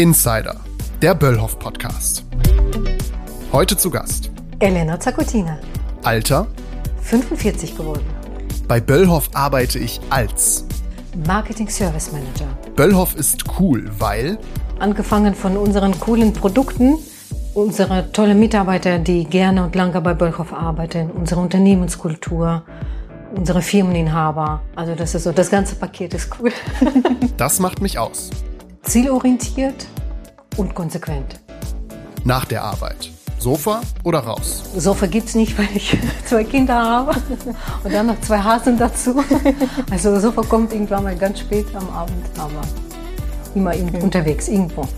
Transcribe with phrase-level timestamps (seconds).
[0.00, 0.56] Insider,
[1.02, 2.24] der Böllhoff Podcast.
[3.52, 5.58] Heute zu Gast Elena Zakotina,
[6.02, 6.46] Alter
[7.02, 8.06] 45 geworden,
[8.66, 10.64] bei Böllhoff arbeite ich als
[11.26, 12.46] Marketing Service Manager.
[12.76, 14.38] Böllhoff ist cool, weil
[14.78, 16.96] Angefangen von unseren coolen Produkten,
[17.52, 22.62] unsere tolle Mitarbeiter, die gerne und lange bei Böllhoff arbeiten, unsere Unternehmenskultur,
[23.36, 24.62] unsere Firmeninhaber.
[24.74, 26.52] Also das ist so, das ganze Paket ist cool.
[27.36, 28.30] das macht mich aus.
[28.82, 29.86] Zielorientiert
[30.56, 31.38] und konsequent.
[32.24, 33.10] Nach der Arbeit.
[33.38, 34.64] Sofa oder raus?
[34.74, 37.14] Sofa gibt's nicht, weil ich zwei Kinder habe
[37.84, 39.22] und dann noch zwei Hasen dazu.
[39.90, 42.62] Also Sofa kommt irgendwann mal ganz spät am Abend, aber
[43.54, 44.02] immer okay.
[44.02, 44.88] unterwegs, irgendwo.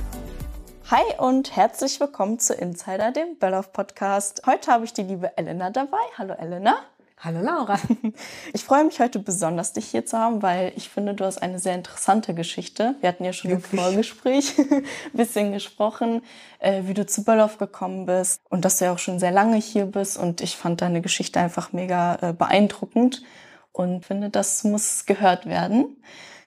[0.91, 4.43] Hi und herzlich willkommen zu Insider, dem Böllhoff Podcast.
[4.47, 6.03] Heute habe ich die liebe Elena dabei.
[6.19, 6.77] Hallo Elena.
[7.25, 7.79] Hallo Laura.
[8.53, 11.61] Ich freue mich heute besonders, dich hier zu haben, weil ich finde, du hast eine
[11.61, 12.97] sehr interessante Geschichte.
[13.01, 13.73] Wir hatten ja schon Wirklich?
[13.73, 16.23] im Vorgespräch ein bisschen gesprochen,
[16.59, 19.57] äh, wie du zu Böllhoff gekommen bist und dass du ja auch schon sehr lange
[19.57, 20.19] hier bist.
[20.19, 23.23] Und ich fand deine Geschichte einfach mega äh, beeindruckend
[23.71, 26.03] und finde, das muss gehört werden.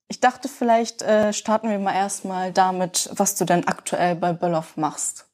[0.10, 4.76] Ich dachte, vielleicht äh, starten wir mal erstmal damit, was du denn aktuell bei Böllhoff
[4.76, 5.26] machst.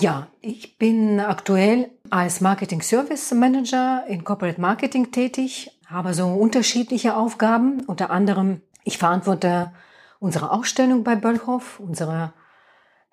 [0.00, 7.16] Ja, ich bin aktuell als Marketing Service Manager in Corporate Marketing tätig, habe so unterschiedliche
[7.16, 7.80] Aufgaben.
[7.80, 9.72] Unter anderem, ich verantworte
[10.20, 12.32] unsere Ausstellung bei Böllhoff, unsere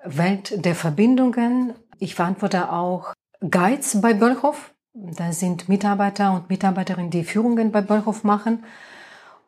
[0.03, 1.73] Welt der Verbindungen.
[1.97, 4.75] Ich verantworte auch Guides bei Böllhoff.
[4.93, 8.63] Da sind Mitarbeiter und Mitarbeiterinnen, die Führungen bei Böllhoff machen.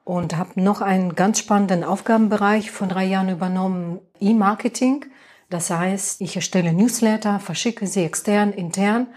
[0.03, 5.05] Und habe noch einen ganz spannenden Aufgabenbereich von drei Jahren übernommen, E-Marketing.
[5.49, 9.07] Das heißt, ich erstelle Newsletter, verschicke sie extern, intern.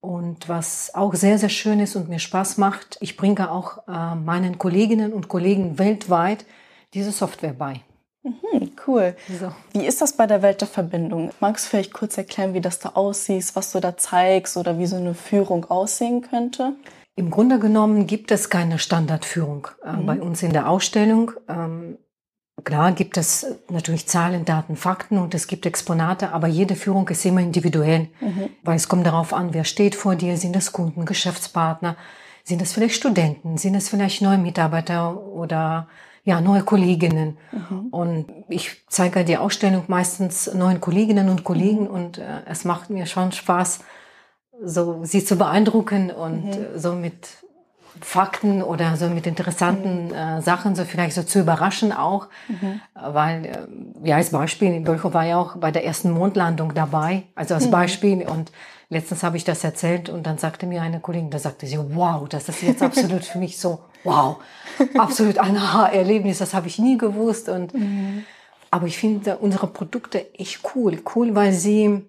[0.00, 4.14] Und was auch sehr, sehr schön ist und mir Spaß macht, ich bringe auch äh,
[4.14, 6.44] meinen Kolleginnen und Kollegen weltweit
[6.92, 7.80] diese Software bei.
[8.22, 9.16] Mhm, cool.
[9.40, 9.52] So.
[9.72, 11.30] Wie ist das bei der Welt der Verbindung?
[11.40, 14.86] Magst du vielleicht kurz erklären, wie das da aussieht, was du da zeigst oder wie
[14.86, 16.74] so eine Führung aussehen könnte?
[17.16, 20.06] Im Grunde genommen gibt es keine Standardführung äh, mhm.
[20.06, 21.32] bei uns in der Ausstellung.
[21.48, 21.98] Ähm,
[22.62, 27.24] Klar gibt es natürlich Zahlen, Daten, Fakten und es gibt Exponate, aber jede Führung ist
[27.24, 28.50] immer individuell, mhm.
[28.62, 31.96] weil es kommt darauf an, wer steht vor dir, sind das Kunden, Geschäftspartner,
[32.44, 35.88] sind das vielleicht Studenten, sind das vielleicht neue Mitarbeiter oder
[36.22, 37.38] ja, neue Kolleginnen.
[37.52, 37.88] Mhm.
[37.90, 41.90] Und ich zeige die Ausstellung meistens neuen Kolleginnen und Kollegen mhm.
[41.90, 43.80] und äh, es macht mir schon Spaß,
[44.62, 46.66] so sie zu beeindrucken und mhm.
[46.76, 47.43] so mit
[48.00, 50.14] Fakten oder so mit interessanten mhm.
[50.14, 52.80] äh, Sachen so vielleicht so zu überraschen auch, mhm.
[52.94, 57.54] weil äh, ja als Beispiel Dolcho war ja auch bei der ersten Mondlandung dabei, also
[57.54, 57.70] als mhm.
[57.70, 58.50] Beispiel und
[58.88, 62.28] letztens habe ich das erzählt und dann sagte mir eine Kollegin, da sagte sie, wow,
[62.28, 64.36] das ist jetzt absolut für mich so, wow,
[64.98, 68.24] absolut ein Aha-Erlebnis, das habe ich nie gewusst und mhm.
[68.70, 72.08] aber ich finde unsere Produkte echt cool, cool, weil sie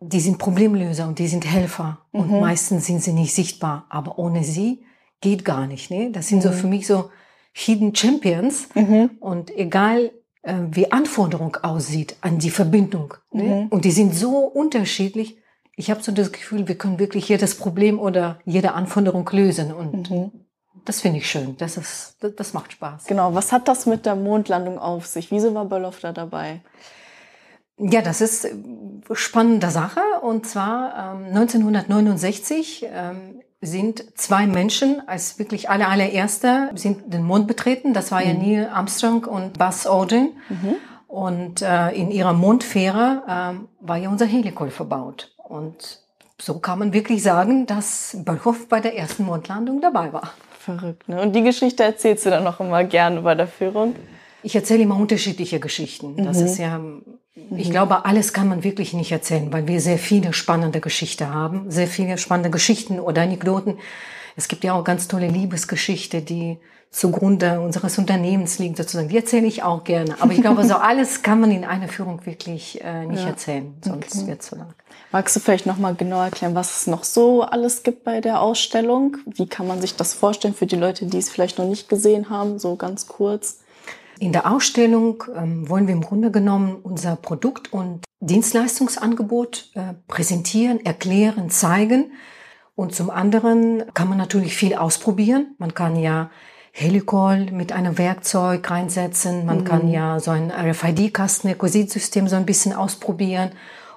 [0.00, 2.40] die sind Problemlöser und die sind Helfer und mhm.
[2.40, 4.84] meistens sind sie nicht sichtbar, aber ohne sie
[5.24, 5.90] geht gar nicht.
[5.90, 6.10] Ne?
[6.12, 6.42] Das sind mhm.
[6.42, 7.10] so für mich so
[7.52, 8.68] Hidden Champions.
[8.74, 9.12] Mhm.
[9.20, 10.12] Und egal,
[10.42, 13.14] äh, wie Anforderung aussieht an die Verbindung.
[13.32, 13.42] Ne?
[13.42, 13.68] Mhm.
[13.68, 15.38] Und die sind so unterschiedlich.
[15.76, 19.72] Ich habe so das Gefühl, wir können wirklich jedes Problem oder jede Anforderung lösen.
[19.72, 20.30] Und mhm.
[20.84, 21.56] das finde ich schön.
[21.56, 23.06] Das, ist, das, das, macht Spaß.
[23.06, 23.34] Genau.
[23.34, 25.30] Was hat das mit der Mondlandung auf sich?
[25.30, 26.60] Wieso war Böllhoff da dabei?
[27.78, 28.46] Ja, das ist
[29.12, 30.00] spannende Sache.
[30.20, 37.46] Und zwar ähm, 1969 ähm, sind zwei Menschen als wirklich alle allererste sind den Mond
[37.46, 37.94] betreten.
[37.94, 38.26] Das war mhm.
[38.26, 40.32] ja Neil Armstrong und Buzz Aldrin.
[40.48, 40.76] Mhm.
[41.08, 45.32] Und äh, in ihrer Mondfähre äh, war ja unser Helical verbaut.
[45.36, 46.00] Und
[46.40, 50.32] so kann man wirklich sagen, dass Böllhoff bei der ersten Mondlandung dabei war.
[50.58, 51.20] Verrückt, ne?
[51.20, 53.94] Und die Geschichte erzählst du dann noch immer gerne bei der Führung?
[54.44, 56.16] Ich erzähle immer unterschiedliche Geschichten.
[56.16, 56.46] Das mhm.
[56.46, 56.80] ist ja
[57.56, 61.70] ich glaube, alles kann man wirklich nicht erzählen, weil wir sehr viele spannende Geschichten haben,
[61.70, 63.78] sehr viele spannende Geschichten oder Anekdoten.
[64.36, 66.58] Es gibt ja auch ganz tolle Liebesgeschichte, die
[66.90, 69.08] zugrunde unseres Unternehmens liegen sozusagen.
[69.08, 70.14] Die erzähle ich auch gerne.
[70.20, 73.30] Aber ich glaube, so alles kann man in einer Führung wirklich äh, nicht ja.
[73.30, 74.26] erzählen, sonst okay.
[74.28, 74.72] wird es zu lang.
[75.10, 78.40] Magst du vielleicht noch mal genau erklären, was es noch so alles gibt bei der
[78.40, 79.16] Ausstellung?
[79.26, 82.30] Wie kann man sich das vorstellen für die Leute, die es vielleicht noch nicht gesehen
[82.30, 83.58] haben, so ganz kurz?
[84.18, 90.84] In der Ausstellung ähm, wollen wir im Grunde genommen unser Produkt- und Dienstleistungsangebot äh, präsentieren,
[90.84, 92.12] erklären, zeigen.
[92.74, 95.54] Und zum anderen kann man natürlich viel ausprobieren.
[95.58, 96.30] Man kann ja
[96.72, 99.46] Helicol mit einem Werkzeug reinsetzen.
[99.46, 99.64] Man mhm.
[99.64, 103.50] kann ja so ein RFID-Kasten, Requisitsystem so ein bisschen ausprobieren.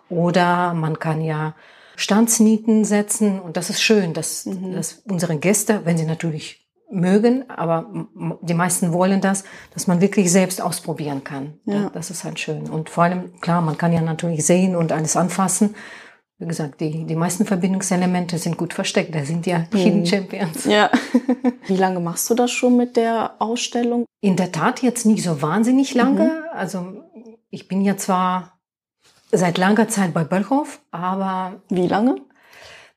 [0.10, 1.56] Oder man kann ja
[1.96, 3.40] Standsnieten setzen.
[3.40, 4.74] Und das ist schön, dass, mhm.
[4.74, 8.07] dass unsere Gäste, wenn sie natürlich mögen, aber
[8.42, 9.44] die meisten wollen das,
[9.74, 11.60] dass man wirklich selbst ausprobieren kann.
[11.66, 11.89] Ja.
[11.94, 12.69] Das ist halt schön.
[12.69, 15.75] Und vor allem, klar, man kann ja natürlich sehen und alles anfassen.
[16.39, 19.16] Wie gesagt, die, die meisten Verbindungselemente sind gut versteckt.
[19.16, 19.78] Da sind ja mhm.
[19.78, 20.66] Hidden Champions.
[20.66, 20.92] Ja.
[21.66, 24.06] Wie lange machst du das schon mit der Ausstellung?
[24.22, 26.25] In der Tat jetzt nicht so wahnsinnig lange.
[26.25, 26.44] Mhm.
[26.54, 27.04] Also
[27.50, 28.60] ich bin ja zwar
[29.31, 31.62] seit langer Zeit bei Böllhof, aber...
[31.69, 32.22] Wie lange?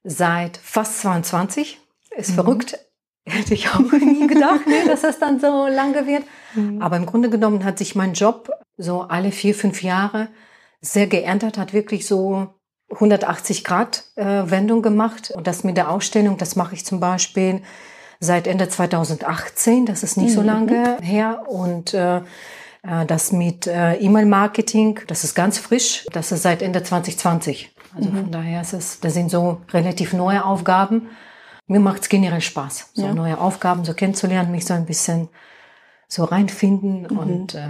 [0.04, 1.80] Seit fast 22.
[2.16, 2.34] Ist mhm.
[2.34, 2.78] verrückt.
[3.30, 6.24] Hätte ich auch nie gedacht, ne, dass das dann so lange wird.
[6.54, 6.82] Mhm.
[6.82, 10.28] Aber im Grunde genommen hat sich mein Job so alle vier, fünf Jahre
[10.80, 12.48] sehr geändert, hat wirklich so
[12.90, 15.30] 180 Grad äh, Wendung gemacht.
[15.30, 17.62] Und das mit der Ausstellung, das mache ich zum Beispiel
[18.18, 19.86] seit Ende 2018.
[19.86, 20.34] Das ist nicht mhm.
[20.34, 21.44] so lange her.
[21.48, 22.18] Und äh,
[22.82, 26.06] äh, das mit äh, E-Mail-Marketing, das ist ganz frisch.
[26.12, 27.74] Das ist seit Ende 2020.
[27.96, 28.16] Also mhm.
[28.16, 31.08] von daher ist es, das sind so relativ neue Aufgaben
[31.70, 33.14] mir macht es generell Spaß, so ja.
[33.14, 35.28] neue Aufgaben so kennenzulernen, mich so ein bisschen
[36.08, 37.18] so reinfinden mhm.
[37.18, 37.68] und äh,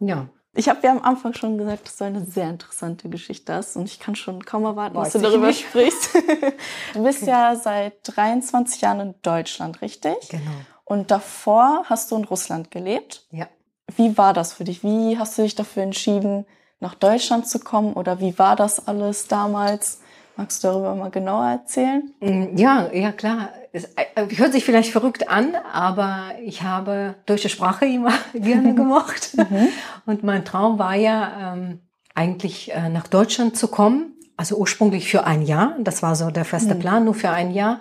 [0.00, 0.26] ja.
[0.54, 3.84] Ich habe ja am Anfang schon gesagt, dass du eine sehr interessante Geschichte hast und
[3.84, 5.66] ich kann schon kaum erwarten, Weiß dass du darüber nicht.
[5.66, 6.14] sprichst.
[6.94, 10.16] du bist ja seit 23 Jahren in Deutschland, richtig?
[10.30, 10.50] Genau.
[10.84, 13.26] Und davor hast du in Russland gelebt?
[13.30, 13.48] Ja.
[13.96, 14.82] Wie war das für dich?
[14.82, 16.46] Wie hast du dich dafür entschieden,
[16.80, 20.00] nach Deutschland zu kommen oder wie war das alles damals?
[20.36, 22.10] Magst du darüber mal genauer erzählen?
[22.20, 23.50] Mm, ja, ja klar.
[23.72, 29.36] Es äh, hört sich vielleicht verrückt an, aber ich habe deutsche Sprache immer gerne gemocht.
[29.36, 29.68] Mhm.
[30.06, 31.80] Und mein Traum war ja ähm,
[32.14, 34.14] eigentlich äh, nach Deutschland zu kommen.
[34.36, 35.76] Also ursprünglich für ein Jahr.
[35.78, 36.78] Das war so der feste mhm.
[36.80, 37.80] Plan, nur für ein Jahr.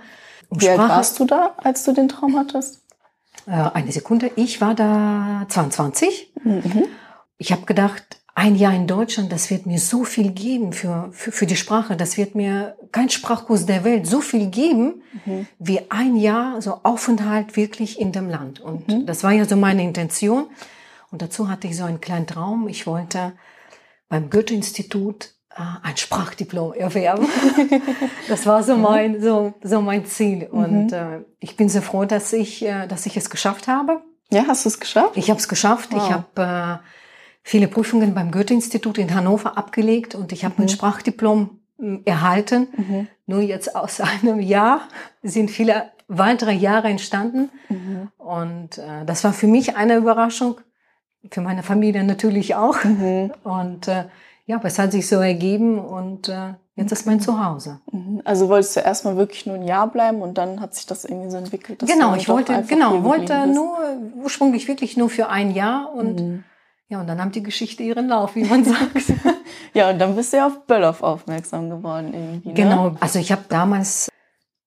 [0.49, 2.81] Um Wie alt warst du da, als du den Traum hattest?
[3.47, 4.31] Äh, eine Sekunde.
[4.35, 6.33] Ich war da 22.
[6.43, 6.83] Mhm.
[7.37, 11.31] Ich habe gedacht, ein Jahr in Deutschland, das wird mir so viel geben für, für,
[11.31, 11.97] für die Sprache.
[11.97, 15.47] Das wird mir kein Sprachkurs der Welt so viel geben, mhm.
[15.59, 18.61] wie ein Jahr so Aufenthalt wirklich in dem Land.
[18.61, 19.05] Und mhm.
[19.05, 20.47] das war ja so meine Intention.
[21.11, 22.69] Und dazu hatte ich so einen kleinen Traum.
[22.69, 23.33] Ich wollte
[24.07, 27.27] beim Goethe-Institut äh, ein Sprachdiplom erwerben.
[28.29, 30.47] das war so mein, so, so mein Ziel.
[30.49, 30.57] Mhm.
[30.57, 34.01] Und äh, ich bin sehr froh, dass ich, äh, dass ich es geschafft habe.
[34.31, 35.17] Ja, hast du es geschafft?
[35.17, 35.89] Ich habe es geschafft.
[35.91, 36.01] Wow.
[36.01, 37.00] Ich habe äh,
[37.43, 40.61] viele Prüfungen beim Goethe-Institut in Hannover abgelegt und ich habe mhm.
[40.61, 42.67] mein Sprachdiplom hm, erhalten.
[42.75, 43.07] Mhm.
[43.25, 44.81] Nur jetzt aus einem Jahr
[45.23, 47.49] sind viele weitere Jahre entstanden.
[47.69, 48.09] Mhm.
[48.17, 50.59] Und äh, das war für mich eine Überraschung,
[51.29, 52.83] für meine Familie natürlich auch.
[52.83, 53.31] Mhm.
[53.43, 54.05] Und äh,
[54.45, 57.21] ja, aber es hat sich so ergeben und äh, jetzt ist mein mhm.
[57.21, 57.79] Zuhause.
[57.91, 58.21] Mhm.
[58.25, 61.29] Also wolltest du erstmal wirklich nur ein Jahr bleiben und dann hat sich das irgendwie
[61.29, 61.79] so entwickelt?
[61.85, 63.77] genau, ich wollte, genau, wollte nur
[64.21, 66.43] ursprünglich wirklich nur für ein Jahr und mhm.
[66.91, 69.13] Ja, und dann haben die Geschichte ihren Lauf, wie man sagt.
[69.73, 72.49] ja, und dann bist du ja auf Böllhoff aufmerksam geworden irgendwie.
[72.49, 72.53] Ne?
[72.53, 74.09] Genau, also ich habe damals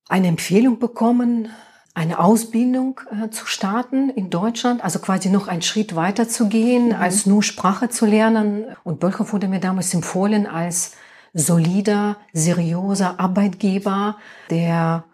[0.08, 1.50] eine Empfehlung bekommen,
[1.92, 6.88] eine Ausbildung äh, zu starten in Deutschland, also quasi noch einen Schritt weiter zu gehen,
[6.88, 6.94] mhm.
[6.94, 8.64] als nur Sprache zu lernen.
[8.84, 10.92] Und Böllhoff wurde mir damals empfohlen als
[11.34, 14.16] solider, seriöser Arbeitgeber,
[14.48, 15.04] der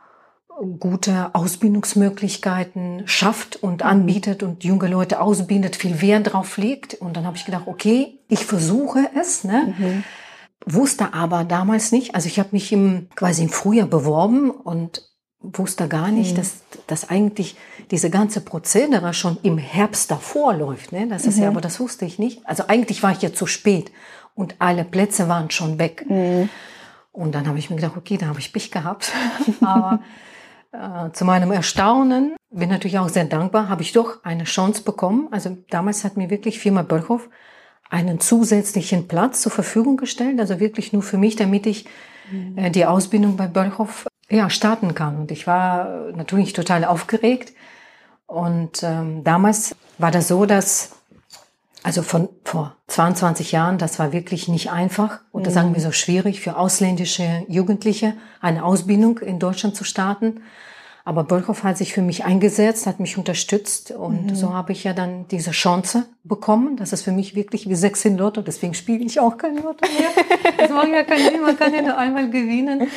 [0.79, 6.95] gute Ausbildungsmöglichkeiten schafft und anbietet und junge Leute ausbildet, viel Wert drauf legt.
[6.95, 9.45] Und dann habe ich gedacht, okay, ich versuche es.
[9.45, 9.75] Ne?
[9.79, 10.05] Mhm.
[10.67, 15.09] Wusste aber damals nicht, also ich habe mich im, quasi im Frühjahr beworben und
[15.41, 16.37] wusste gar nicht, mhm.
[16.37, 17.57] dass, dass eigentlich
[17.91, 20.93] diese ganze Prozedere schon im Herbst davor läuft.
[20.93, 21.09] Ne?
[21.09, 21.45] Das ist mhm.
[21.45, 22.47] ja, aber das wusste ich nicht.
[22.47, 23.91] Also eigentlich war ich ja zu spät
[24.35, 26.05] und alle Plätze waren schon weg.
[26.09, 26.51] Mhm.
[27.13, 29.13] Und dann habe ich mir gedacht, okay, da habe ich Pech gehabt.
[29.63, 30.01] aber
[30.73, 35.29] äh, zu meinem Erstaunen, bin natürlich auch sehr dankbar, habe ich doch eine Chance bekommen.
[35.31, 37.29] Also damals hat mir wirklich Firma Böllhoff
[37.89, 41.87] einen zusätzlichen Platz zur Verfügung gestellt, also wirklich nur für mich, damit ich
[42.57, 45.19] äh, die Ausbildung bei Böllhoff ja, starten kann.
[45.19, 47.53] Und ich war natürlich total aufgeregt.
[48.27, 51.00] Und ähm, damals war das so, dass,
[51.83, 55.55] also von vor 22 Jahren, das war wirklich nicht einfach oder mhm.
[55.55, 60.43] sagen wir so schwierig für ausländische Jugendliche eine Ausbildung in Deutschland zu starten.
[61.05, 64.35] Aber Bolchow hat sich für mich eingesetzt, hat mich unterstützt und mhm.
[64.35, 66.77] so habe ich ja dann diese Chance bekommen.
[66.77, 69.87] Das ist für mich wirklich wie sechs in Lotto, deswegen spiele ich auch kein Lotto
[69.89, 70.11] mehr.
[70.59, 72.89] Das macht ja Sinn, man kann ja nur einmal gewinnen.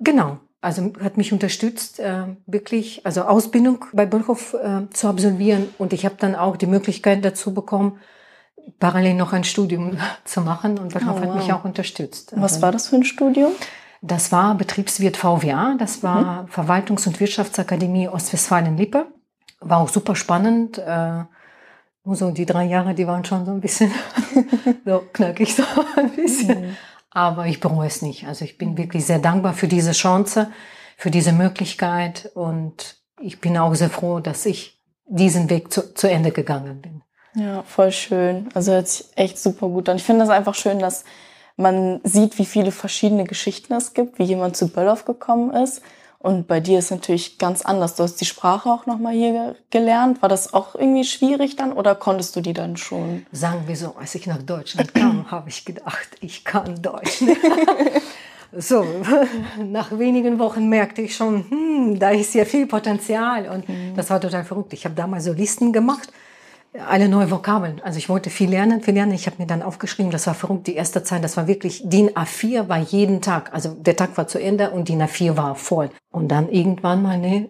[0.00, 5.92] Genau, also hat mich unterstützt, äh, wirklich, also Ausbildung bei Bolchow äh, zu absolvieren und
[5.92, 7.98] ich habe dann auch die Möglichkeit dazu bekommen,
[8.78, 11.22] parallel noch ein Studium zu machen und Bolchow oh, wow.
[11.22, 12.32] hat mich auch unterstützt.
[12.36, 13.52] Was also, war das für ein Studium?
[14.02, 16.48] Das war Betriebswirt VWA, das war mhm.
[16.48, 19.06] Verwaltungs- und Wirtschaftsakademie Ostwestfalen-Lippe.
[19.60, 20.78] War auch super spannend.
[20.78, 21.24] Äh,
[22.04, 23.92] nur so die drei Jahre, die waren schon so ein bisschen
[24.86, 25.62] so knackig, so
[25.96, 26.68] ein bisschen.
[26.68, 26.76] Mhm.
[27.10, 28.26] Aber ich bereue es nicht.
[28.26, 30.50] Also ich bin wirklich sehr dankbar für diese Chance,
[30.96, 36.08] für diese Möglichkeit und ich bin auch sehr froh, dass ich diesen Weg zu, zu
[36.08, 37.02] Ende gegangen bin.
[37.34, 38.48] Ja, voll schön.
[38.54, 39.96] Also hört sich echt super gut an.
[39.96, 41.04] Ich finde das einfach schön, dass
[41.56, 45.82] man sieht, wie viele verschiedene Geschichten es gibt, wie jemand zu Böllhoff gekommen ist.
[46.22, 47.96] Und bei dir ist natürlich ganz anders.
[47.96, 50.20] Du hast die Sprache auch nochmal hier gelernt.
[50.20, 53.24] War das auch irgendwie schwierig dann oder konntest du die dann schon?
[53.32, 57.24] Sagen wir so, als ich nach Deutschland kam, habe ich gedacht, ich kann Deutsch.
[58.52, 58.84] so,
[59.64, 63.48] nach wenigen Wochen merkte ich schon, hm, da ist ja viel Potenzial.
[63.48, 63.96] Und mhm.
[63.96, 64.74] das war total verrückt.
[64.74, 66.12] Ich habe damals so Listen gemacht
[66.78, 67.80] alle neue Vokabeln.
[67.82, 69.12] Also ich wollte viel lernen, viel lernen.
[69.12, 72.10] Ich habe mir dann aufgeschrieben, das war verrückt, die erste Zeit, das war wirklich, DIN
[72.10, 73.52] A4 war jeden Tag.
[73.52, 75.90] Also der Tag war zu Ende und DIN A4 war voll.
[76.10, 77.48] Und dann irgendwann mal, ne,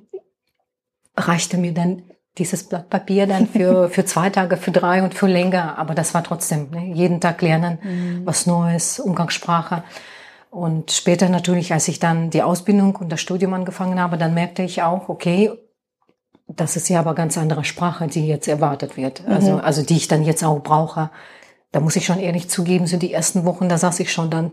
[1.17, 2.03] reichte mir dann
[2.39, 5.77] dieses Blatt Papier dann für, für zwei Tage, für drei und für länger.
[5.77, 8.23] Aber das war trotzdem, ne, jeden Tag lernen, mhm.
[8.25, 9.85] was Neues, Umgangssprache.
[10.51, 14.63] Und später natürlich, als ich dann die Ausbildung und das Studium angefangen habe, dann merkte
[14.63, 15.51] ich auch, okay,
[16.57, 19.27] das ist ja aber ganz andere Sprache, die jetzt erwartet wird.
[19.27, 19.33] Mhm.
[19.33, 21.11] Also, also die ich dann jetzt auch brauche.
[21.73, 24.51] Da muss ich schon ehrlich zugeben, so die ersten Wochen, da saß ich schon dann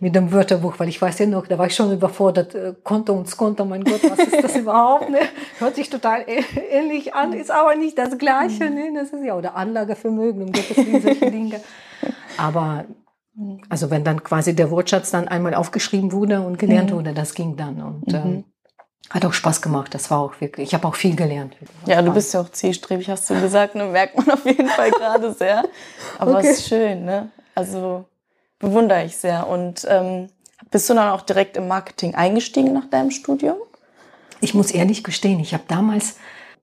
[0.00, 2.54] mit dem Wörterbuch, weil ich weiß ja noch, da war ich schon überfordert.
[2.54, 5.10] Äh, Konto und Skonto, mein Gott, was ist das überhaupt?
[5.10, 5.18] Ne?
[5.58, 6.24] Hört sich total
[6.70, 8.70] ähnlich an, ist aber nicht das Gleiche.
[8.70, 8.90] Ne?
[8.94, 11.60] Das ist ja, oder Anlagevermögen, um Gottes Willen, solche Dinge.
[12.38, 12.86] Aber
[13.68, 16.94] also wenn dann quasi der Wortschatz dann einmal aufgeschrieben wurde und gelernt mhm.
[16.94, 17.82] wurde, das ging dann.
[17.82, 18.14] Und mhm.
[18.14, 18.44] ähm,
[19.10, 21.56] hat auch Spaß gemacht, das war auch wirklich, ich habe auch viel gelernt.
[21.86, 23.84] Ja, du bist ja auch zielstrebig, hast du gesagt, ne?
[23.84, 25.64] merkt man auf jeden Fall gerade sehr.
[26.18, 26.48] Aber okay.
[26.48, 27.30] es ist schön, ne?
[27.54, 28.04] Also
[28.58, 29.46] bewundere ich sehr.
[29.46, 30.28] Und ähm,
[30.70, 33.56] bist du dann auch direkt im Marketing eingestiegen nach deinem Studium?
[34.40, 36.16] Ich muss ehrlich gestehen, ich habe damals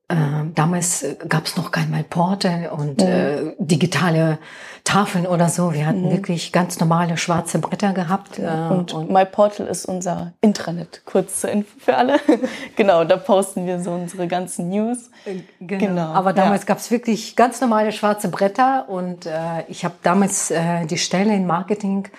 [0.09, 3.07] damals äh, gab es noch kein MyPortal und mhm.
[3.07, 4.37] äh, digitale
[4.83, 5.73] Tafeln oder so.
[5.73, 6.11] Wir hatten mhm.
[6.11, 8.37] wirklich ganz normale schwarze Bretter gehabt.
[8.37, 12.19] Äh, und, und MyPortal ist unser Intranet, kurz zur Info für alle.
[12.75, 15.09] genau, da posten wir so unsere ganzen News.
[15.25, 15.85] Äh, genau.
[15.85, 16.13] genau.
[16.13, 16.67] Aber damals ja.
[16.67, 21.33] gab es wirklich ganz normale schwarze Bretter und äh, ich habe damals äh, die Stelle
[21.33, 22.09] in Marketing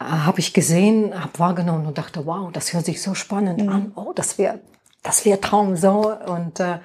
[0.00, 3.68] äh, habe ich gesehen, habe wahrgenommen und dachte, wow, das hört sich so spannend mhm.
[3.68, 3.92] an.
[3.94, 4.58] Oh, das wäre
[5.04, 6.80] das wäre Traum so und äh,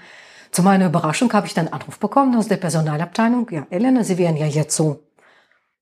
[0.51, 3.49] zu meiner Überraschung habe ich dann Anruf bekommen aus der Personalabteilung.
[3.49, 4.99] Ja, Elena, Sie wären ja jetzt so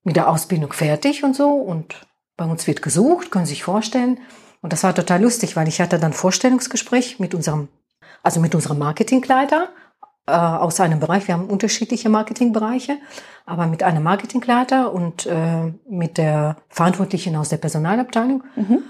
[0.04, 4.20] mit der Ausbildung fertig und so und bei uns wird gesucht, können Sie sich vorstellen.
[4.60, 7.68] Und das war total lustig, weil ich hatte dann Vorstellungsgespräch mit unserem,
[8.22, 9.68] also mit unserem Marketingleiter
[10.26, 11.26] äh, aus einem Bereich.
[11.26, 12.98] Wir haben unterschiedliche Marketingbereiche,
[13.46, 18.44] aber mit einem Marketingleiter und äh, mit der Verantwortlichen aus der Personalabteilung.
[18.54, 18.82] Mhm.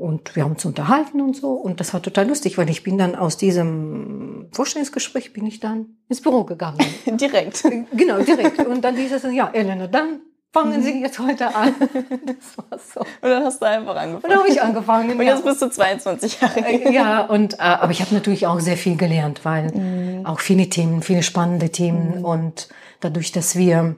[0.00, 1.50] Und wir haben uns unterhalten und so.
[1.50, 5.98] Und das war total lustig, weil ich bin dann aus diesem Vorstellungsgespräch bin ich dann
[6.08, 6.78] ins Büro gegangen.
[7.06, 7.62] direkt.
[7.92, 8.64] Genau, direkt.
[8.66, 10.20] Und dann hieß es, ja, Elena, dann
[10.54, 11.74] fangen Sie jetzt heute an.
[12.24, 13.00] Das war so.
[13.00, 14.14] Und dann hast du einfach angefangen.
[14.14, 15.18] Und dann habe ich angefangen.
[15.18, 16.60] Und jetzt bist du 22 Jahre.
[16.60, 20.24] Äh, ja, und, äh, aber ich habe natürlich auch sehr viel gelernt, weil mhm.
[20.24, 22.20] auch viele Themen, viele spannende Themen.
[22.20, 22.24] Mhm.
[22.24, 22.68] Und
[23.00, 23.96] dadurch, dass wir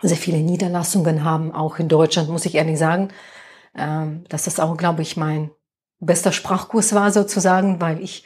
[0.00, 3.10] sehr viele Niederlassungen haben, auch in Deutschland, muss ich ehrlich sagen,
[3.78, 5.50] ähm, dass das auch, glaube ich, mein
[6.00, 8.24] bester Sprachkurs war sozusagen, weil ich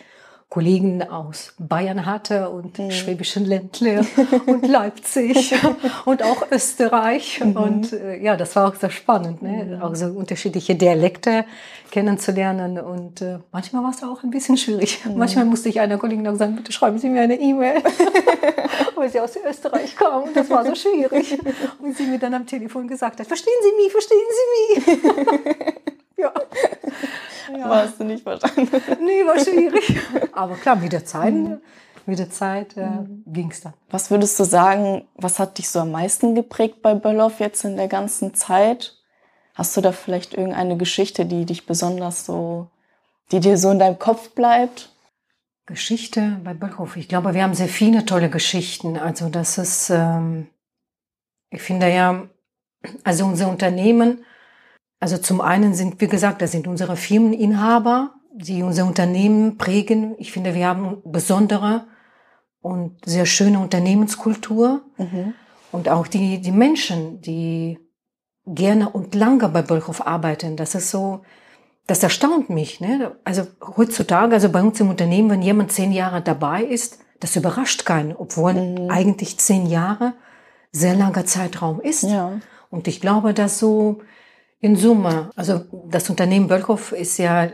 [0.52, 2.90] Kollegen aus Bayern hatte und mhm.
[2.90, 4.04] Schwäbischen Ländle
[4.46, 5.54] und Leipzig
[6.04, 7.40] und auch Österreich.
[7.42, 7.56] Mhm.
[7.56, 9.64] Und äh, ja, das war auch sehr spannend, ne?
[9.64, 9.82] Mhm.
[9.82, 11.46] auch so unterschiedliche Dialekte
[11.90, 12.78] kennenzulernen.
[12.78, 15.02] Und äh, manchmal war es auch ein bisschen schwierig.
[15.06, 15.16] Mhm.
[15.16, 17.82] Manchmal musste ich einer Kollegin auch sagen, bitte schreiben Sie mir eine E-Mail,
[18.94, 20.24] weil sie aus Österreich kam.
[20.24, 21.38] Und das war so schwierig.
[21.78, 25.04] Und sie mir dann am Telefon gesagt hat, verstehen Sie mich, verstehen Sie mich?
[26.18, 26.30] ja.
[27.50, 27.64] Ja.
[27.64, 28.68] Aber hast du nicht verstanden?
[29.00, 29.98] Nee, war schwierig.
[30.32, 31.60] Aber klar, mit der Zeit, mhm.
[32.06, 33.24] mit der Zeit äh, mhm.
[33.26, 33.74] ging es dann.
[33.90, 37.76] Was würdest du sagen, was hat dich so am meisten geprägt bei Böllhoff jetzt in
[37.76, 38.96] der ganzen Zeit?
[39.54, 42.68] Hast du da vielleicht irgendeine Geschichte, die dich besonders so,
[43.30, 44.90] die dir so in deinem Kopf bleibt?
[45.66, 46.96] Geschichte bei Böllhoff.
[46.96, 48.96] Ich glaube, wir haben sehr viele tolle Geschichten.
[48.96, 50.48] Also das ist, ähm,
[51.50, 52.28] ich finde ja,
[53.04, 54.24] also unser Unternehmen
[55.02, 60.14] also zum einen sind, wie gesagt, das sind unsere Firmeninhaber, die unser Unternehmen prägen.
[60.18, 61.88] Ich finde, wir haben besondere
[62.60, 64.82] und sehr schöne Unternehmenskultur.
[64.98, 65.34] Mhm.
[65.72, 67.80] Und auch die, die Menschen, die
[68.46, 70.56] gerne und lange bei Bolchow arbeiten.
[70.56, 71.22] Das ist so,
[71.88, 72.80] das erstaunt mich.
[72.80, 73.16] Ne?
[73.24, 77.84] Also heutzutage, also bei uns im Unternehmen, wenn jemand zehn Jahre dabei ist, das überrascht
[77.84, 78.88] keinen, obwohl mhm.
[78.88, 80.12] eigentlich zehn Jahre
[80.70, 82.04] sehr langer Zeitraum ist.
[82.04, 82.34] Ja.
[82.70, 84.00] Und ich glaube, dass so
[84.62, 87.50] in Summe, also das Unternehmen Bölkow ist ja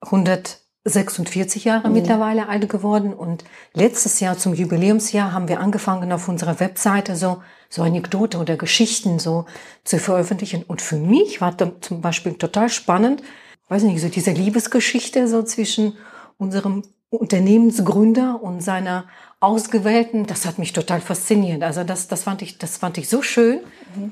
[0.00, 1.94] 146 Jahre mhm.
[1.94, 7.42] mittlerweile alt geworden und letztes Jahr zum Jubiläumsjahr haben wir angefangen auf unserer Webseite so
[7.68, 9.46] so Anekdote oder Geschichten so
[9.84, 13.22] zu veröffentlichen und für mich war das zum Beispiel total spannend,
[13.68, 15.96] weiß nicht, so diese Liebesgeschichte so zwischen
[16.38, 19.06] unserem Unternehmensgründer und seiner
[19.46, 21.62] Ausgewählten, das hat mich total fasziniert.
[21.62, 23.60] Also das, das, fand, ich, das fand ich so schön.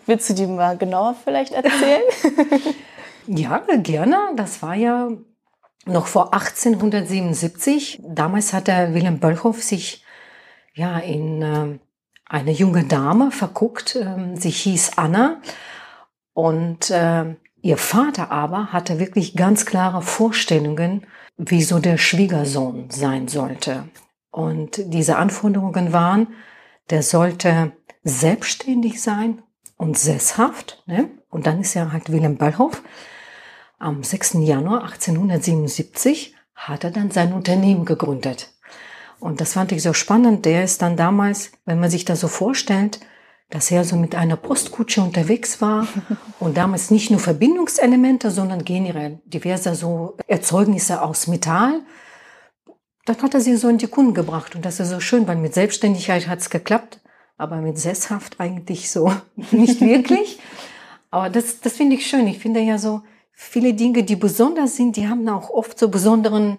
[0.06, 2.02] Willst du die mal genauer vielleicht erzählen?
[3.26, 4.16] ja, gerne.
[4.36, 5.08] Das war ja
[5.86, 8.00] noch vor 1877.
[8.06, 10.04] Damals hat der Wilhelm Böllhoff sich
[10.72, 11.78] ja in äh,
[12.26, 13.96] eine junge Dame verguckt.
[13.96, 15.40] Ähm, sie hieß Anna
[16.32, 23.26] und äh, ihr Vater aber hatte wirklich ganz klare Vorstellungen, wie so der Schwiegersohn sein
[23.26, 23.88] sollte.
[24.34, 26.26] Und diese Anforderungen waren,
[26.90, 27.70] der sollte
[28.02, 29.44] selbstständig sein
[29.76, 30.82] und sesshaft.
[30.86, 31.08] Ne?
[31.30, 32.82] Und dann ist ja halt Wilhelm Ballhoff.
[33.78, 34.38] Am 6.
[34.40, 38.52] Januar 1877 hat er dann sein Unternehmen gegründet.
[39.20, 40.46] Und das fand ich so spannend.
[40.46, 42.98] Der ist dann damals, wenn man sich das so vorstellt,
[43.50, 45.86] dass er so mit einer Postkutsche unterwegs war
[46.40, 51.82] und damals nicht nur Verbindungselemente, sondern generell diverse so Erzeugnisse aus Metall.
[53.04, 55.36] Dann hat er sie so in die Kunden gebracht und das ist so schön, weil
[55.36, 57.00] mit Selbstständigkeit hat es geklappt,
[57.36, 59.12] aber mit sesshaft eigentlich so
[59.50, 60.38] nicht wirklich.
[61.10, 62.26] Aber das, das finde ich schön.
[62.26, 66.58] Ich finde ja so viele Dinge, die besonders sind, die haben auch oft so besonderen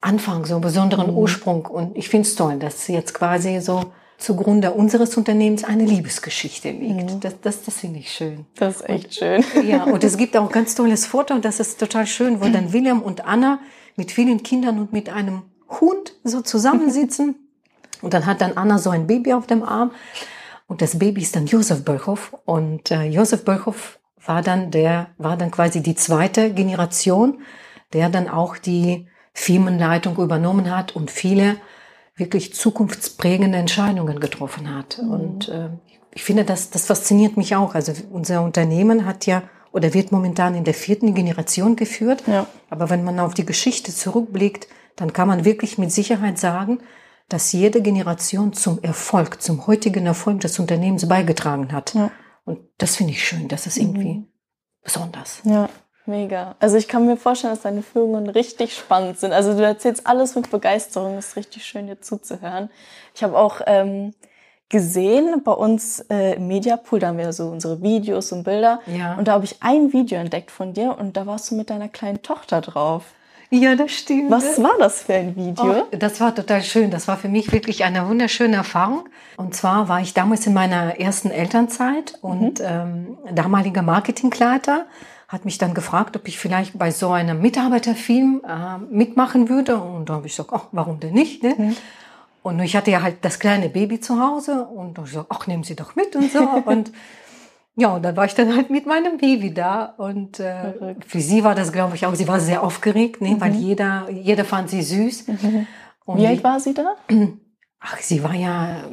[0.00, 1.18] Anfang, so einen besonderen mhm.
[1.18, 1.66] Ursprung.
[1.66, 7.10] Und ich finde es toll, dass jetzt quasi so zugrunde unseres Unternehmens eine Liebesgeschichte liegt.
[7.12, 7.20] Mhm.
[7.20, 8.46] Das, das, das finde ich schön.
[8.56, 9.44] Das ist echt und, schön.
[9.68, 12.48] Ja, und es gibt auch ein ganz tolles Foto, und das ist total schön, wo
[12.48, 13.60] dann William und Anna
[13.96, 15.42] mit vielen Kindern und mit einem
[15.80, 17.36] Hund so zusammensitzen.
[18.02, 19.92] Und dann hat dann Anna so ein Baby auf dem Arm.
[20.66, 22.36] Und das Baby ist dann Josef Böllhoff.
[22.44, 27.42] Und äh, Josef Böllhoff war dann der, war dann quasi die zweite Generation,
[27.92, 31.56] der dann auch die Firmenleitung übernommen hat und viele
[32.16, 35.00] wirklich zukunftsprägende Entscheidungen getroffen hat.
[35.02, 35.10] Mhm.
[35.10, 35.68] Und äh,
[36.14, 37.74] ich finde, das, das fasziniert mich auch.
[37.74, 42.24] Also unser Unternehmen hat ja oder wird momentan in der vierten Generation geführt.
[42.26, 42.46] Ja.
[42.68, 46.80] Aber wenn man auf die Geschichte zurückblickt, dann kann man wirklich mit Sicherheit sagen,
[47.28, 51.94] dass jede Generation zum Erfolg, zum heutigen Erfolg des Unternehmens beigetragen hat.
[51.94, 52.10] Ja.
[52.44, 53.48] Und das finde ich schön.
[53.48, 54.26] Das ist irgendwie mhm.
[54.82, 55.40] besonders.
[55.44, 55.68] Ja.
[56.04, 56.56] Mega.
[56.58, 59.32] Also ich kann mir vorstellen, dass deine Führungen richtig spannend sind.
[59.32, 61.16] Also du erzählst alles mit Begeisterung.
[61.16, 62.70] Es ist richtig schön, dir zuzuhören.
[63.14, 64.12] Ich habe auch ähm,
[64.68, 68.80] gesehen bei uns äh, im Mediapool, da haben wir so unsere Videos und Bilder.
[68.86, 69.14] Ja.
[69.14, 71.88] Und da habe ich ein Video entdeckt von dir und da warst du mit deiner
[71.88, 73.04] kleinen Tochter drauf.
[73.54, 74.30] Ja, das stimmt.
[74.30, 75.82] Was war das für ein Video?
[75.82, 76.90] Oh, das war total schön.
[76.90, 79.04] Das war für mich wirklich eine wunderschöne Erfahrung.
[79.36, 82.66] Und zwar war ich damals in meiner ersten Elternzeit und mhm.
[82.66, 84.86] ähm, damaliger Marketingleiter
[85.28, 89.76] hat mich dann gefragt, ob ich vielleicht bei so einem Mitarbeiterfilm äh, mitmachen würde.
[89.76, 91.42] Und da habe ich gesagt, ach, warum denn nicht?
[91.42, 91.54] Ne?
[91.58, 91.76] Mhm.
[92.42, 95.62] Und ich hatte ja halt das kleine Baby zu Hause und ich gesagt, ach, nehmen
[95.62, 96.40] Sie doch mit und so.
[96.64, 96.90] und
[97.74, 99.94] ja, und dann war ich dann halt mit meinem Baby da.
[99.96, 103.30] Und äh, für sie war das, glaube ich, auch, sie war sehr aufgeregt, ne?
[103.30, 103.40] Mhm.
[103.40, 105.28] weil jeder, jeder fand sie süß.
[105.28, 105.66] Mhm.
[106.06, 106.96] Wie alt war sie da?
[107.80, 108.84] Ach, sie war ja,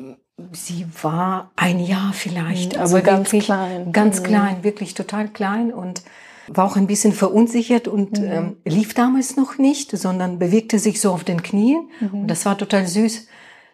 [0.53, 2.77] sie war ein Jahr vielleicht.
[2.77, 3.91] Also aber ganz klein.
[3.91, 4.23] Ganz mhm.
[4.23, 5.73] klein, wirklich total klein.
[5.73, 6.03] Und
[6.47, 8.31] war auch ein bisschen verunsichert und mhm.
[8.31, 11.89] ähm, lief damals noch nicht, sondern bewegte sich so auf den Knien.
[11.99, 12.21] Mhm.
[12.21, 13.27] Und das war total süß.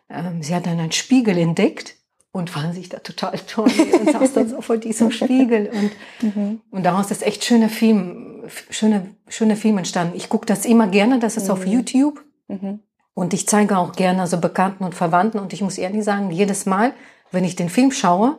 [0.09, 1.95] Ähm, sie hat dann einen Spiegel entdeckt
[2.35, 5.71] und fand sich da total toll und saß dann so vor diesem Spiegel.
[5.71, 6.59] Und, mhm.
[6.69, 10.17] und daraus ist echt schöner Film, schöner, schöner Film entstanden.
[10.17, 11.71] Ich gucke das immer gerne, das ist auf mhm.
[11.71, 12.21] YouTube.
[12.49, 12.79] Mhm.
[13.13, 15.39] Und ich zeige auch gerne so Bekannten und Verwandten.
[15.39, 16.91] Und ich muss ehrlich sagen, jedes Mal,
[17.31, 18.35] wenn ich den Film schaue,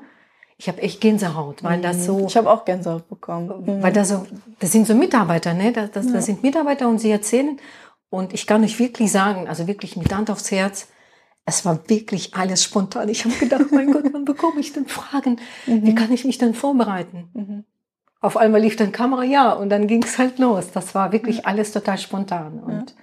[0.59, 2.27] ich habe echt Gänsehaut, weil das so.
[2.27, 3.65] Ich habe auch Gänsehaut bekommen.
[3.65, 3.83] Mhm.
[3.83, 4.27] Weil das so,
[4.59, 5.73] das sind so Mitarbeiter, ne?
[5.73, 6.13] Das, das, ja.
[6.13, 7.59] das sind Mitarbeiter und sie erzählen.
[8.11, 10.89] Und ich kann euch wirklich sagen, also wirklich mit Hand aufs Herz,
[11.47, 13.09] es war wirklich alles spontan.
[13.09, 15.41] Ich habe gedacht, mein Gott, wann bekomme ich denn Fragen?
[15.67, 15.87] Mhm.
[15.87, 17.29] Wie kann ich mich dann vorbereiten?
[17.33, 17.65] Mhm.
[18.21, 20.73] Auf einmal lief dann Kamera, ja, und dann ging es halt los.
[20.73, 22.59] Das war wirklich alles total spontan.
[22.59, 22.95] Und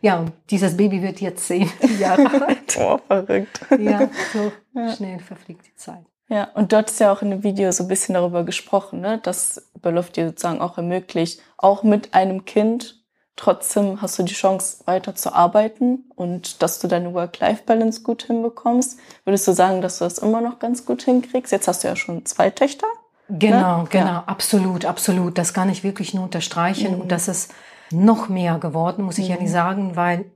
[0.00, 2.78] ja, ja und dieses Baby wird jetzt zehn Jahre alt.
[2.78, 3.60] Oh, verrückt.
[3.76, 4.94] Ja, so ja.
[4.94, 6.04] schnell verfliegt die Zeit.
[6.28, 9.18] Ja, und du hattest ja auch in dem Video so ein bisschen darüber gesprochen, ne,
[9.18, 12.97] dass Beloft dir sozusagen auch ermöglicht, auch mit einem Kind,
[13.38, 18.98] trotzdem hast du die Chance, weiter zu arbeiten und dass du deine Work-Life-Balance gut hinbekommst.
[19.24, 21.52] Würdest du sagen, dass du das immer noch ganz gut hinkriegst?
[21.52, 22.86] Jetzt hast du ja schon zwei Töchter.
[23.28, 23.88] Genau, ne?
[23.90, 24.24] genau, ja.
[24.26, 25.38] absolut, absolut.
[25.38, 26.96] Das kann ich wirklich nur unterstreichen.
[26.96, 27.00] Mhm.
[27.02, 27.54] Und das ist
[27.90, 29.34] noch mehr geworden, muss ich mhm.
[29.34, 30.26] ehrlich sagen, weil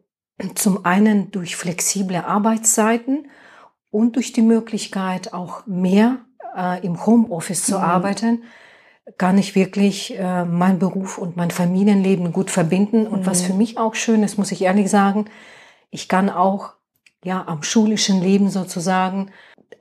[0.55, 3.29] zum einen durch flexible Arbeitszeiten
[3.91, 6.19] und durch die Möglichkeit auch mehr
[6.57, 7.85] äh, im Homeoffice zu mhm.
[7.85, 8.43] arbeiten,
[9.19, 13.07] kann ich wirklich äh, mein Beruf und mein Familienleben gut verbinden.
[13.07, 13.27] Und mhm.
[13.27, 15.27] was für mich auch schön ist, muss ich ehrlich sagen,
[15.91, 16.73] ich kann auch
[17.25, 19.31] ja am schulischen Leben sozusagen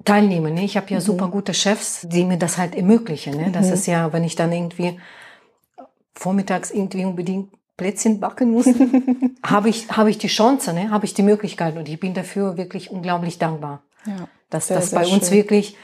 [0.05, 0.53] teilnehmen.
[0.53, 0.63] Ne?
[0.63, 1.03] Ich habe ja mhm.
[1.03, 3.35] super gute Chefs, die mir das halt ermöglichen.
[3.35, 3.51] Ne?
[3.51, 3.73] Das mhm.
[3.73, 4.99] ist ja, wenn ich dann irgendwie
[6.15, 10.89] vormittags irgendwie unbedingt Plätzchen backen mussten, habe ich, habe ich die Chance, ne?
[10.89, 13.83] habe ich die Möglichkeit und ich bin dafür wirklich unglaublich dankbar.
[14.05, 15.77] Ja, dass das bei uns wirklich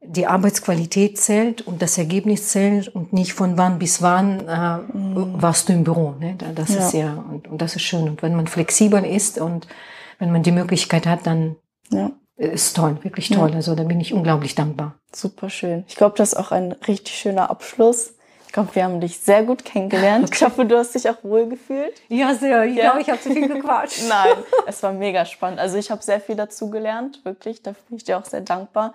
[0.00, 5.42] die Arbeitsqualität zählt und das Ergebnis zählt und nicht von wann bis wann äh, mhm.
[5.42, 6.14] warst du im Büro.
[6.18, 6.36] Ne?
[6.54, 6.78] Das ja.
[6.78, 8.08] ist ja, und, und das ist schön.
[8.08, 9.66] Und wenn man flexibel ist und
[10.18, 11.56] wenn man die Möglichkeit hat, dann
[11.90, 12.12] ja.
[12.36, 13.50] ist toll, wirklich toll.
[13.50, 13.56] Ja.
[13.56, 14.94] Also da bin ich unglaublich dankbar.
[15.12, 15.84] Super schön.
[15.88, 18.14] Ich glaube, das ist auch ein richtig schöner Abschluss.
[18.46, 20.24] Ich glaube, wir haben dich sehr gut kennengelernt.
[20.28, 20.36] Okay.
[20.36, 22.00] Ich hoffe, du hast dich auch wohl gefühlt.
[22.08, 22.64] Ja, sehr.
[22.64, 22.84] Ich ja.
[22.84, 24.08] glaube, ich habe zu viel gequatscht.
[24.08, 25.58] Nein, es war mega spannend.
[25.58, 27.62] Also ich habe sehr viel dazu gelernt, wirklich.
[27.62, 28.94] Da bin ich dir auch sehr dankbar.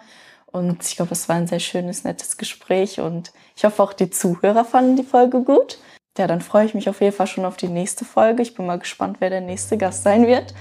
[0.53, 2.99] Und ich glaube, es war ein sehr schönes, nettes Gespräch.
[2.99, 5.79] Und ich hoffe, auch die Zuhörer fanden die Folge gut.
[6.17, 8.43] Ja, dann freue ich mich auf jeden Fall schon auf die nächste Folge.
[8.43, 10.53] Ich bin mal gespannt, wer der nächste Gast sein wird.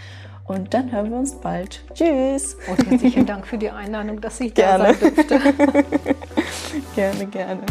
[0.49, 1.83] Und dann hören wir uns bald.
[1.93, 2.57] Tschüss.
[2.69, 4.95] Und herzlichen Dank für die Einladung, dass ich gerne.
[4.95, 5.39] da sein durfte.
[6.95, 7.63] gerne, gerne.